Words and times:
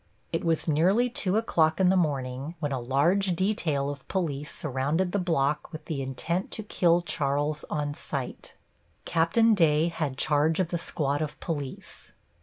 It 0.33 0.43
was 0.43 0.67
nearly 0.67 1.11
2 1.11 1.37
o'clock 1.37 1.79
in 1.79 1.89
the 1.89 1.95
morning 1.95 2.55
when 2.59 2.71
a 2.71 2.79
large 2.79 3.35
detail 3.35 3.91
of 3.91 4.07
police 4.07 4.49
surrounded 4.51 5.11
the 5.11 5.19
block 5.19 5.71
with 5.71 5.85
the 5.85 6.01
intent 6.01 6.49
to 6.53 6.63
kill 6.63 7.01
Charles 7.01 7.65
on 7.69 7.93
sight. 7.93 8.55
Capt. 9.05 9.37
Day 9.53 9.89
had 9.89 10.17
charge 10.17 10.59
of 10.59 10.69
the 10.69 10.79
squad 10.79 11.21
of 11.21 11.39
police. 11.39 12.13